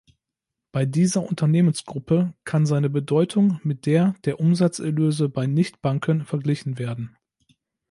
Bei 0.71 0.87
dieser 0.87 1.21
Unternehmensgruppe 1.21 2.33
kann 2.43 2.65
seine 2.65 2.89
Bedeutung 2.89 3.59
mit 3.63 3.85
der 3.85 4.15
der 4.25 4.39
Umsatzerlöse 4.39 5.29
bei 5.29 5.45
Nichtbanken 5.45 6.25
verglichen 6.25 6.79
werden. 6.79 7.17